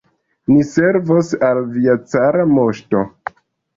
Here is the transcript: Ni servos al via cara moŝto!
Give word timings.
Ni 0.51 0.61
servos 0.69 1.29
al 1.49 1.61
via 1.75 1.99
cara 2.15 2.47
moŝto! 2.55 3.05